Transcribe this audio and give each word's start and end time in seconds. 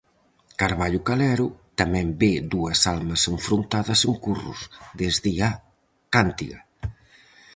Carballo 0.61 0.99
Calero 1.07 1.47
tamén 1.79 2.07
ve 2.19 2.33
dúas 2.53 2.79
almas 2.93 3.21
enfrontadas 3.33 3.99
en 4.07 4.13
Curros, 4.23 4.59
desde 4.99 5.31
a 5.49 5.51
"Cántiga": 6.13 6.59